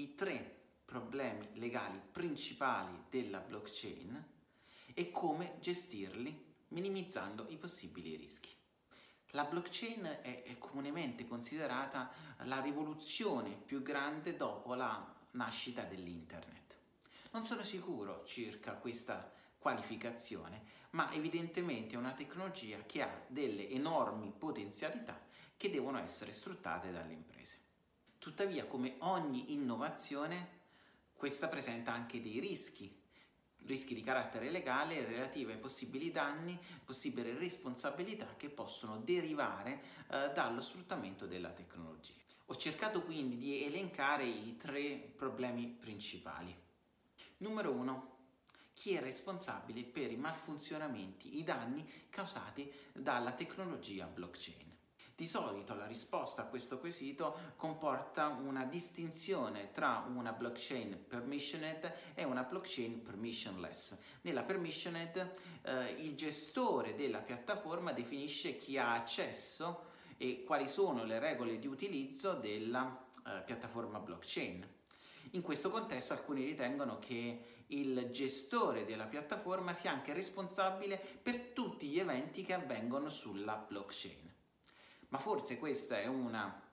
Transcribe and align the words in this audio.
i 0.00 0.14
tre 0.14 0.56
problemi 0.84 1.48
legali 1.54 2.00
principali 2.12 3.04
della 3.10 3.40
blockchain 3.40 4.26
e 4.94 5.10
come 5.10 5.56
gestirli 5.60 6.46
minimizzando 6.68 7.46
i 7.48 7.56
possibili 7.56 8.16
rischi. 8.16 8.48
La 9.32 9.44
blockchain 9.44 10.20
è, 10.22 10.42
è 10.44 10.56
comunemente 10.58 11.26
considerata 11.26 12.10
la 12.44 12.60
rivoluzione 12.60 13.50
più 13.50 13.82
grande 13.82 14.36
dopo 14.36 14.74
la 14.74 15.14
nascita 15.32 15.82
dell'internet. 15.82 16.78
Non 17.32 17.44
sono 17.44 17.62
sicuro 17.62 18.24
circa 18.24 18.74
questa 18.74 19.30
qualificazione, 19.58 20.62
ma 20.90 21.12
evidentemente 21.12 21.94
è 21.94 21.98
una 21.98 22.12
tecnologia 22.12 22.78
che 22.86 23.02
ha 23.02 23.24
delle 23.26 23.68
enormi 23.68 24.32
potenzialità 24.36 25.20
che 25.56 25.70
devono 25.70 25.98
essere 25.98 26.32
sfruttate 26.32 26.92
dalle 26.92 27.12
imprese. 27.12 27.66
Tuttavia, 28.18 28.66
come 28.66 28.96
ogni 28.98 29.52
innovazione, 29.52 30.56
questa 31.14 31.48
presenta 31.48 31.92
anche 31.92 32.20
dei 32.20 32.40
rischi, 32.40 32.94
rischi 33.64 33.94
di 33.94 34.02
carattere 34.02 34.50
legale 34.50 35.04
relativi 35.04 35.52
ai 35.52 35.58
possibili 35.58 36.10
danni, 36.10 36.58
possibili 36.84 37.32
responsabilità 37.32 38.34
che 38.36 38.48
possono 38.48 38.98
derivare 38.98 39.82
eh, 40.08 40.30
dallo 40.34 40.60
sfruttamento 40.60 41.26
della 41.26 41.50
tecnologia. 41.50 42.14
Ho 42.46 42.56
cercato 42.56 43.02
quindi 43.02 43.36
di 43.36 43.64
elencare 43.64 44.24
i 44.24 44.56
tre 44.56 44.96
problemi 44.96 45.66
principali. 45.66 46.56
Numero 47.38 47.72
uno, 47.72 48.16
chi 48.72 48.94
è 48.94 49.00
responsabile 49.00 49.82
per 49.84 50.10
i 50.10 50.16
malfunzionamenti, 50.16 51.36
i 51.36 51.44
danni 51.44 51.86
causati 52.08 52.72
dalla 52.92 53.32
tecnologia 53.32 54.06
blockchain. 54.06 54.77
Di 55.18 55.26
solito 55.26 55.74
la 55.74 55.86
risposta 55.86 56.42
a 56.42 56.44
questo 56.44 56.78
quesito 56.78 57.54
comporta 57.56 58.28
una 58.28 58.64
distinzione 58.64 59.72
tra 59.72 60.06
una 60.14 60.30
blockchain 60.30 61.06
permissioned 61.08 61.92
e 62.14 62.22
una 62.22 62.44
blockchain 62.44 63.02
permissionless. 63.02 63.96
Nella 64.20 64.44
permissioned 64.44 65.34
eh, 65.62 65.90
il 65.98 66.14
gestore 66.14 66.94
della 66.94 67.18
piattaforma 67.18 67.90
definisce 67.90 68.54
chi 68.54 68.78
ha 68.78 68.92
accesso 68.92 69.86
e 70.18 70.44
quali 70.44 70.68
sono 70.68 71.02
le 71.02 71.18
regole 71.18 71.58
di 71.58 71.66
utilizzo 71.66 72.34
della 72.34 73.04
eh, 73.26 73.42
piattaforma 73.44 73.98
blockchain. 73.98 74.64
In 75.32 75.42
questo 75.42 75.68
contesto 75.68 76.12
alcuni 76.12 76.44
ritengono 76.44 77.00
che 77.00 77.64
il 77.66 78.08
gestore 78.12 78.84
della 78.84 79.06
piattaforma 79.06 79.72
sia 79.72 79.90
anche 79.90 80.12
responsabile 80.12 80.96
per 80.96 81.40
tutti 81.40 81.88
gli 81.88 81.98
eventi 81.98 82.44
che 82.44 82.52
avvengono 82.52 83.08
sulla 83.08 83.56
blockchain. 83.56 84.36
Ma 85.08 85.18
forse 85.18 85.58
questa 85.58 85.98
è 85.98 86.06
una 86.06 86.68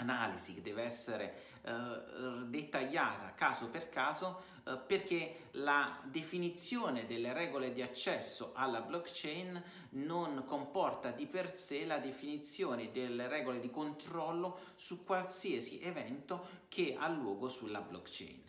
analisi 0.00 0.54
che 0.54 0.62
deve 0.62 0.82
essere 0.82 1.60
eh, 1.62 2.44
dettagliata 2.46 3.34
caso 3.34 3.68
per 3.68 3.88
caso 3.88 4.42
eh, 4.64 4.76
perché 4.78 5.48
la 5.52 6.00
definizione 6.04 7.06
delle 7.06 7.32
regole 7.32 7.72
di 7.72 7.82
accesso 7.82 8.52
alla 8.54 8.80
blockchain 8.80 9.62
non 9.90 10.44
comporta 10.46 11.10
di 11.10 11.26
per 11.26 11.54
sé 11.54 11.84
la 11.84 11.98
definizione 11.98 12.90
delle 12.90 13.28
regole 13.28 13.60
di 13.60 13.70
controllo 13.70 14.58
su 14.74 15.04
qualsiasi 15.04 15.80
evento 15.80 16.64
che 16.68 16.96
ha 16.98 17.08
luogo 17.08 17.48
sulla 17.48 17.80
blockchain. 17.80 18.48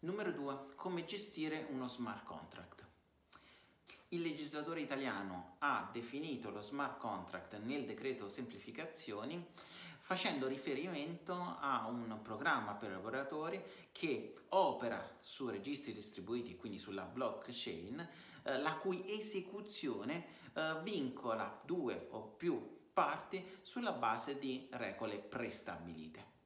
Numero 0.00 0.32
2. 0.32 0.74
Come 0.76 1.04
gestire 1.04 1.66
uno 1.68 1.86
smart 1.86 2.24
contract. 2.24 2.89
Il 4.12 4.22
legislatore 4.22 4.80
italiano 4.80 5.54
ha 5.58 5.88
definito 5.92 6.50
lo 6.50 6.60
smart 6.60 6.98
contract 6.98 7.56
nel 7.58 7.84
decreto 7.84 8.28
semplificazioni 8.28 9.46
facendo 10.00 10.48
riferimento 10.48 11.32
a 11.60 11.86
un 11.86 12.18
programma 12.20 12.74
per 12.74 12.90
lavoratori 12.90 13.62
che 13.92 14.34
opera 14.48 15.16
su 15.20 15.48
registri 15.48 15.92
distribuiti, 15.92 16.56
quindi 16.56 16.80
sulla 16.80 17.04
blockchain, 17.04 18.08
eh, 18.42 18.58
la 18.58 18.74
cui 18.74 19.04
esecuzione 19.16 20.26
eh, 20.54 20.80
vincola 20.82 21.62
due 21.64 22.08
o 22.10 22.22
più 22.30 22.88
parti 22.92 23.58
sulla 23.62 23.92
base 23.92 24.40
di 24.40 24.66
regole 24.72 25.18
prestabilite. 25.18 26.38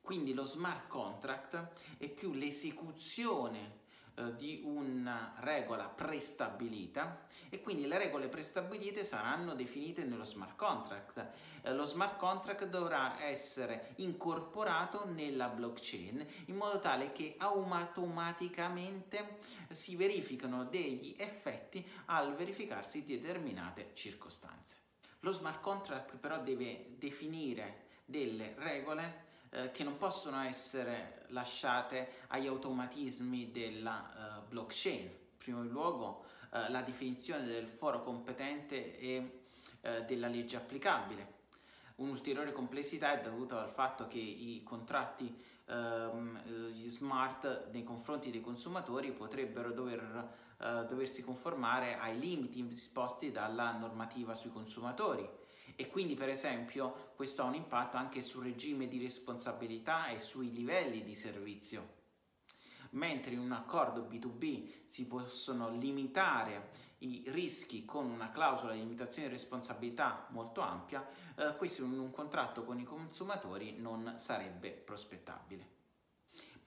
Quindi 0.00 0.32
lo 0.32 0.44
smart 0.44 0.88
contract 0.88 1.68
è 1.98 2.08
più 2.08 2.32
l'esecuzione 2.32 3.84
eh, 4.18 4.34
di 4.34 4.62
una 4.64 5.34
regola 5.38 5.84
prestabilita 5.84 7.26
e 7.48 7.60
quindi 7.60 7.86
le 7.86 7.98
regole 7.98 8.26
prestabilite 8.26 9.04
saranno 9.04 9.54
definite 9.54 10.02
nello 10.02 10.24
smart 10.24 10.56
contract. 10.56 11.24
Eh, 11.62 11.72
lo 11.72 11.86
smart 11.86 12.16
contract 12.16 12.66
dovrà 12.66 13.22
essere 13.22 13.92
incorporato 13.96 15.06
nella 15.06 15.48
blockchain 15.48 16.26
in 16.46 16.56
modo 16.56 16.80
tale 16.80 17.12
che 17.12 17.36
automaticamente 17.38 19.38
si 19.68 19.94
verificano 19.94 20.64
degli 20.64 21.14
effetti 21.16 21.86
al 22.06 22.34
verificarsi 22.34 23.04
di 23.04 23.20
determinate 23.20 23.90
circostanze. 23.94 24.78
Lo 25.20 25.30
smart 25.30 25.60
contract 25.60 26.16
però 26.16 26.40
deve 26.40 26.96
definire 26.98 27.86
delle 28.04 28.54
regole 28.56 29.26
eh, 29.50 29.70
che 29.70 29.82
non 29.82 29.96
possono 29.96 30.42
essere 30.42 31.24
lasciate 31.28 32.24
agli 32.28 32.46
automatismi 32.46 33.50
della 33.50 34.42
uh, 34.44 34.48
blockchain. 34.48 35.04
In 35.04 35.38
primo 35.38 35.62
luogo 35.62 36.24
uh, 36.50 36.70
la 36.70 36.82
definizione 36.82 37.46
del 37.46 37.66
foro 37.66 38.02
competente 38.02 38.98
e 38.98 39.42
uh, 39.80 40.04
della 40.04 40.28
legge 40.28 40.56
applicabile. 40.56 41.36
Un'ulteriore 41.96 42.52
complessità 42.52 43.18
è 43.18 43.22
dovuta 43.22 43.62
al 43.62 43.70
fatto 43.70 44.06
che 44.06 44.18
i 44.18 44.62
contratti 44.62 45.36
ehm, 45.66 46.70
smart 46.86 47.70
nei 47.72 47.82
confronti 47.82 48.30
dei 48.30 48.40
consumatori 48.40 49.10
potrebbero 49.10 49.72
dover, 49.72 50.28
doversi 50.86 51.24
conformare 51.24 51.98
ai 51.98 52.16
limiti 52.16 52.64
disposti 52.68 53.32
dalla 53.32 53.72
normativa 53.72 54.34
sui 54.34 54.52
consumatori 54.52 55.28
e 55.80 55.86
quindi 55.86 56.16
per 56.16 56.28
esempio 56.28 57.12
questo 57.14 57.42
ha 57.42 57.44
un 57.44 57.54
impatto 57.54 57.96
anche 57.96 58.20
sul 58.20 58.42
regime 58.42 58.88
di 58.88 59.00
responsabilità 59.00 60.08
e 60.08 60.18
sui 60.18 60.50
livelli 60.52 61.04
di 61.04 61.14
servizio. 61.14 61.96
Mentre 62.90 63.34
in 63.34 63.38
un 63.38 63.52
accordo 63.52 64.08
B2B 64.10 64.86
si 64.86 65.06
possono 65.06 65.70
limitare 65.70 66.68
i 66.98 67.22
rischi 67.28 67.84
con 67.84 68.10
una 68.10 68.32
clausola 68.32 68.72
di 68.72 68.80
limitazione 68.80 69.28
di 69.28 69.34
responsabilità 69.34 70.26
molto 70.30 70.62
ampia, 70.62 71.08
eh, 71.36 71.54
questo 71.56 71.84
in 71.84 71.96
un 71.96 72.10
contratto 72.10 72.64
con 72.64 72.80
i 72.80 72.84
consumatori 72.84 73.76
non 73.78 74.14
sarebbe 74.16 74.72
prospettabile. 74.72 75.77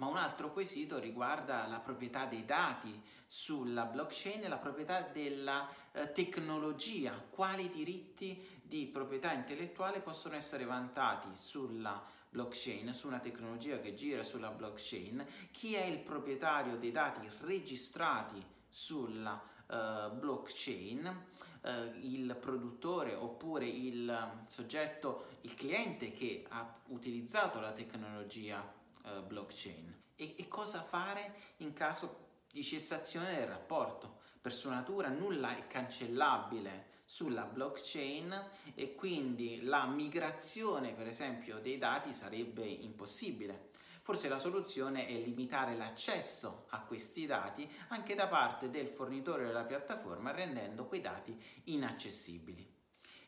Ma 0.02 0.08
un 0.08 0.18
altro 0.18 0.52
quesito 0.52 0.98
riguarda 0.98 1.68
la 1.68 1.80
proprietà 1.80 2.26
dei 2.26 2.44
dati 2.44 3.04
sulla 3.28 3.86
blockchain 3.86 4.44
e 4.44 4.48
la 4.48 4.58
proprietà 4.58 5.02
della 5.02 5.70
eh, 5.92 6.12
tecnologia, 6.12 7.14
quali 7.30 7.70
diritti 7.70 8.60
di 8.64 8.88
proprietà 8.88 9.32
intellettuale 9.32 10.00
possono 10.00 10.34
essere 10.34 10.66
vantati 10.66 11.30
sulla 11.36 12.04
blockchain, 12.30 12.92
su 12.94 13.06
una 13.06 13.20
tecnologia 13.20 13.80
che 13.80 13.94
gira 13.94 14.24
sulla 14.24 14.50
blockchain, 14.50 15.24
chi 15.52 15.76
è 15.76 15.84
il 15.84 16.00
proprietario 16.00 16.78
dei 16.78 16.92
dati 16.92 17.30
registrati 17.42 18.44
sulla 18.68 19.40
uh, 19.68 20.16
blockchain, 20.16 21.26
uh, 21.62 21.70
il 22.00 22.36
produttore 22.42 23.14
oppure 23.14 23.68
il 23.68 24.44
soggetto, 24.48 25.26
il 25.42 25.54
cliente 25.54 26.12
che 26.12 26.44
ha 26.50 26.76
utilizzato 26.88 27.60
la 27.60 27.74
tecnologia 27.74 28.80
uh, 29.04 29.26
blockchain 29.26 30.02
e, 30.16 30.36
e 30.38 30.48
cosa 30.48 30.84
fare 30.84 31.34
in 31.58 31.74
caso 31.74 32.30
di 32.52 32.64
cessazione 32.64 33.36
del 33.36 33.48
rapporto. 33.48 34.20
Per 34.42 34.54
sua 34.54 34.72
natura 34.72 35.10
nulla 35.10 35.56
è 35.56 35.68
cancellabile 35.68 36.90
sulla 37.06 37.44
blockchain 37.44 38.50
e 38.74 38.96
quindi 38.96 39.64
la 39.64 39.86
migrazione 39.86 40.94
per 40.94 41.08
esempio 41.08 41.60
dei 41.60 41.78
dati 41.78 42.14
sarebbe 42.14 42.66
impossibile. 42.66 43.70
Forse 44.02 44.28
la 44.30 44.40
soluzione 44.40 45.08
è 45.08 45.14
limitare 45.14 45.76
l'accesso 45.76 46.66
a 46.70 46.82
questi 46.82 47.26
dati 47.26 47.70
anche 47.90 48.16
da 48.16 48.28
parte 48.28 48.70
del 48.70 48.88
fornitore 48.88 49.46
della 49.46 49.66
piattaforma 49.66 50.32
rendendo 50.32 50.86
quei 50.86 51.02
dati 51.02 51.38
inaccessibili. 51.66 52.80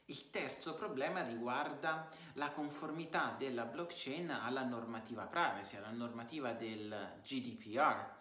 Il 0.06 0.30
terzo 0.30 0.74
problema 0.74 1.24
riguarda 1.24 2.10
la 2.34 2.52
conformità 2.52 3.36
della 3.38 3.64
blockchain 3.64 4.32
alla 4.32 4.64
normativa 4.64 5.24
privacy, 5.24 5.78
alla 5.78 5.92
normativa 5.92 6.52
del 6.52 7.22
GDPR. 7.24 8.12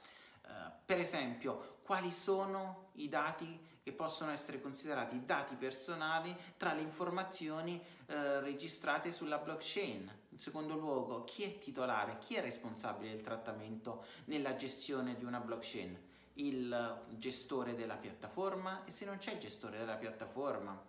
Uh, 0.43 0.47
eh, 0.47 0.73
per 0.87 0.99
esempio, 0.99 1.79
quali 1.83 2.13
sono 2.13 2.91
i 2.95 3.09
dati 3.09 3.71
che 3.83 3.93
possono 3.93 4.31
essere 4.31 4.61
considerati 4.61 5.25
dati 5.25 5.57
personali 5.57 6.35
tra 6.57 6.73
le 6.73 6.83
informazioni 6.83 7.83
eh, 8.07 8.39
registrate 8.39 9.11
sulla 9.11 9.39
blockchain. 9.39 10.21
In 10.29 10.39
secondo 10.39 10.77
luogo, 10.77 11.25
chi 11.25 11.43
è 11.43 11.59
titolare, 11.59 12.19
chi 12.19 12.37
è 12.37 12.41
responsabile 12.41 13.11
del 13.11 13.23
trattamento 13.23 14.05
nella 14.27 14.55
gestione 14.55 15.17
di 15.17 15.25
una 15.25 15.41
blockchain? 15.41 15.99
Il 16.35 17.03
gestore 17.09 17.75
della 17.75 17.97
piattaforma 17.97 18.85
e 18.85 18.93
se 18.93 19.05
non 19.05 19.19
c'è 19.19 19.33
il 19.33 19.41
gestore 19.41 19.79
della 19.79 19.97
piattaforma, 19.97 20.81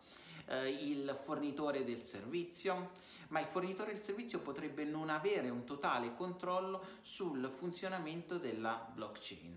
eh, 0.54 0.70
il 0.70 1.16
fornitore 1.18 1.84
del 1.84 2.04
servizio, 2.04 2.92
ma 3.30 3.40
il 3.40 3.48
fornitore 3.48 3.94
del 3.94 4.04
servizio 4.04 4.40
potrebbe 4.40 4.84
non 4.84 5.10
avere 5.10 5.50
un 5.50 5.66
totale 5.66 6.14
controllo 6.14 6.86
sul 7.02 7.50
funzionamento 7.50 8.38
della 8.38 8.90
blockchain. 8.94 9.56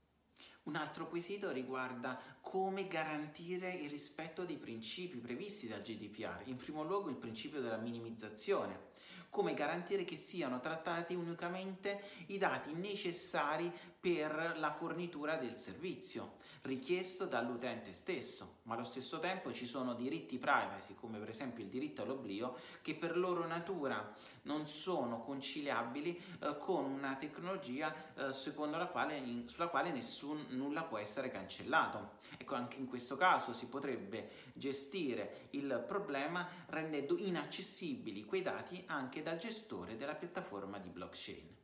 Un 0.65 0.75
altro 0.75 1.09
quesito 1.09 1.53
riguarda 1.53 2.21
come 2.41 2.89
garantire 2.89 3.73
il 3.73 3.89
rispetto 3.89 4.45
dei 4.45 4.57
principi 4.57 5.19
previsti 5.19 5.69
dal 5.69 5.83
GDPR, 5.83 6.43
in 6.47 6.57
primo 6.57 6.83
luogo 6.83 7.09
il 7.09 7.17
principio 7.17 7.61
della 7.61 7.77
minimizzazione, 7.77 8.95
come 9.31 9.55
garantire 9.55 10.03
che 10.03 10.17
siano 10.17 10.59
trattati 10.59 11.15
unicamente 11.15 12.03
i 12.29 12.39
dati 12.39 12.73
necessari 12.73 13.71
per 14.07 14.55
la 14.59 14.71
fornitura 14.71 15.35
del 15.35 15.57
servizio 15.57 16.35
richiesto 16.63 17.25
dall'utente 17.25 17.93
stesso, 17.93 18.59
ma 18.63 18.75
allo 18.75 18.85
stesso 18.85 19.19
tempo 19.19 19.53
ci 19.53 19.67
sono 19.67 19.95
diritti 19.95 20.39
privacy, 20.39 20.95
come 20.95 21.19
per 21.19 21.31
esempio 21.31 21.65
il 21.65 21.71
diritto 21.71 22.03
all'oblio, 22.03 22.57
che 22.83 22.95
per 22.95 23.19
loro 23.19 23.49
natura 23.49 24.15
non 24.43 24.69
sono 24.69 25.23
conciliabili 25.23 26.23
eh, 26.41 26.57
con 26.57 26.85
una 26.85 27.17
tecnologia 27.17 27.93
eh, 28.15 28.33
secondo 28.33 28.77
la 28.77 28.87
quale, 28.87 29.17
in, 29.17 29.49
sulla 29.49 29.67
quale 29.67 29.91
nessun, 29.91 30.47
nulla 30.51 30.85
può 30.85 30.99
essere 30.99 31.29
cancellato. 31.29 32.19
Ecco, 32.39 32.55
anche 32.55 32.77
in 32.77 32.87
questo 32.87 33.17
caso 33.17 33.53
si 33.53 33.67
potrebbe 33.67 34.31
gestire 34.53 35.49
il 35.51 35.85
problema 35.85 36.47
rendendo 36.67 37.17
inaccessibili 37.19 38.25
quei 38.25 38.43
dati 38.43 38.85
anche 38.87 39.25
dal 39.25 39.39
gestore 39.39 39.97
della 39.97 40.15
piattaforma 40.15 40.79
di 40.79 40.91
blockchain. 40.91 41.55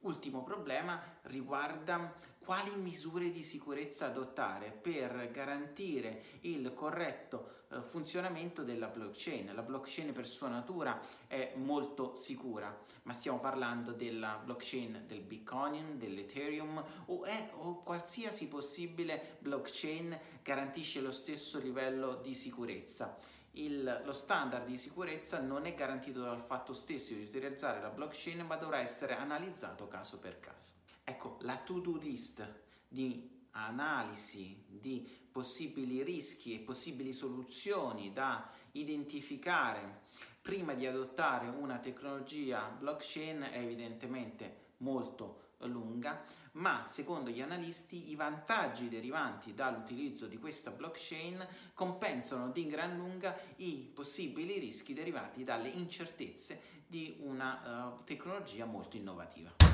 Ultimo 0.00 0.44
problema 0.44 1.02
riguarda 1.22 2.14
quali 2.38 2.74
misure 2.76 3.30
di 3.30 3.42
sicurezza 3.42 4.06
adottare 4.06 4.70
per 4.70 5.30
garantire 5.32 6.22
il 6.42 6.72
corretto 6.72 7.64
funzionamento 7.82 8.62
della 8.62 8.88
blockchain. 8.88 9.54
La 9.54 9.62
blockchain 9.62 10.12
per 10.12 10.26
sua 10.26 10.48
natura 10.48 11.00
è 11.26 11.52
molto 11.56 12.14
sicura, 12.14 12.76
ma 13.02 13.12
stiamo 13.12 13.40
parlando 13.40 13.92
della 13.92 14.40
blockchain 14.42 15.04
del 15.06 15.20
Bitcoin, 15.20 15.98
dell'Ethereum 15.98 16.84
o, 17.06 17.24
è, 17.24 17.50
o 17.54 17.82
qualsiasi 17.82 18.48
possibile 18.48 19.36
blockchain 19.40 20.18
garantisce 20.42 21.00
lo 21.00 21.12
stesso 21.12 21.58
livello 21.58 22.16
di 22.16 22.34
sicurezza 22.34 23.36
il, 23.52 24.02
lo 24.04 24.12
standard 24.12 24.66
di 24.66 24.76
sicurezza 24.76 25.40
non 25.40 25.66
è 25.66 25.74
garantito 25.74 26.20
dal 26.20 26.42
fatto 26.42 26.72
stesso 26.72 27.14
di 27.14 27.22
utilizzare 27.22 27.80
la 27.80 27.88
blockchain, 27.88 28.44
ma 28.46 28.56
dovrà 28.56 28.78
essere 28.80 29.16
analizzato 29.16 29.88
caso 29.88 30.18
per 30.18 30.38
caso. 30.40 30.72
Ecco, 31.04 31.38
la 31.40 31.56
to-do 31.56 31.96
list 31.96 32.46
di 32.86 33.37
analisi 33.66 34.64
di 34.68 35.06
possibili 35.30 36.02
rischi 36.02 36.54
e 36.54 36.60
possibili 36.60 37.12
soluzioni 37.12 38.12
da 38.12 38.50
identificare 38.72 40.06
prima 40.40 40.74
di 40.74 40.86
adottare 40.86 41.48
una 41.48 41.78
tecnologia 41.78 42.68
blockchain 42.68 43.48
è 43.52 43.58
evidentemente 43.58 44.66
molto 44.78 45.46
lunga, 45.62 46.24
ma 46.52 46.86
secondo 46.86 47.30
gli 47.30 47.40
analisti 47.40 48.10
i 48.10 48.14
vantaggi 48.14 48.88
derivanti 48.88 49.54
dall'utilizzo 49.54 50.26
di 50.26 50.38
questa 50.38 50.70
blockchain 50.70 51.46
compensano 51.74 52.50
di 52.50 52.66
gran 52.66 52.96
lunga 52.96 53.36
i 53.56 53.90
possibili 53.92 54.58
rischi 54.58 54.94
derivati 54.94 55.44
dalle 55.44 55.68
incertezze 55.68 56.60
di 56.86 57.16
una 57.20 57.96
uh, 57.98 58.04
tecnologia 58.04 58.64
molto 58.64 58.96
innovativa. 58.96 59.67